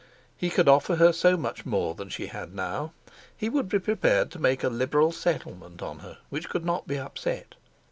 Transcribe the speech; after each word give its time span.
He 0.35 0.49
could 0.49 0.67
offer 0.67 0.95
her 0.95 1.13
so 1.13 1.37
much 1.37 1.63
more 1.63 1.93
than 1.93 2.09
she 2.09 2.25
had 2.25 2.55
now. 2.55 2.91
He 3.37 3.49
would 3.49 3.69
be 3.69 3.77
prepared 3.77 4.31
to 4.31 4.39
make 4.39 4.63
a 4.63 4.67
liberal 4.67 5.11
settlement 5.11 5.83
on 5.83 5.99
her 5.99 6.17
which 6.31 6.49
could 6.49 6.65
not 6.65 6.87
be 6.87 6.97
upset. 6.97 7.53